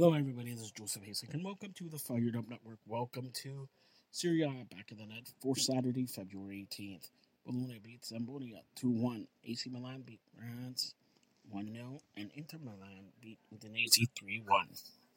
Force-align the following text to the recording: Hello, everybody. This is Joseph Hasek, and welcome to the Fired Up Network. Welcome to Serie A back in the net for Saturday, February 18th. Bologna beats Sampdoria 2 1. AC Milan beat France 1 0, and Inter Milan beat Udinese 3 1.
Hello, 0.00 0.14
everybody. 0.14 0.50
This 0.52 0.62
is 0.62 0.70
Joseph 0.70 1.02
Hasek, 1.02 1.34
and 1.34 1.44
welcome 1.44 1.74
to 1.76 1.86
the 1.90 1.98
Fired 1.98 2.34
Up 2.34 2.48
Network. 2.48 2.78
Welcome 2.86 3.32
to 3.42 3.68
Serie 4.10 4.44
A 4.44 4.74
back 4.74 4.90
in 4.90 4.96
the 4.96 5.04
net 5.04 5.28
for 5.42 5.54
Saturday, 5.54 6.06
February 6.06 6.66
18th. 6.72 7.10
Bologna 7.44 7.78
beats 7.84 8.10
Sampdoria 8.10 8.60
2 8.76 8.88
1. 8.88 9.26
AC 9.44 9.68
Milan 9.68 10.02
beat 10.06 10.20
France 10.34 10.94
1 11.50 11.70
0, 11.74 11.98
and 12.16 12.30
Inter 12.34 12.56
Milan 12.64 13.12
beat 13.20 13.40
Udinese 13.54 14.08
3 14.18 14.42
1. 14.48 14.68